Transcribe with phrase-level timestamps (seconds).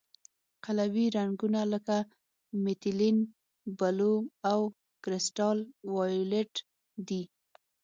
[0.65, 1.97] قلوي رنګونه لکه
[2.63, 3.17] میتیلین
[3.79, 4.15] بلو
[4.51, 4.59] او
[5.03, 5.57] کرسټل
[5.93, 6.53] وایولېټ
[7.07, 7.23] دي.